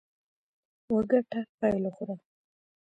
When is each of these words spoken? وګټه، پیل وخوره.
وګټه، 0.93 1.39
پیل 1.59 1.83
وخوره. 1.89 2.15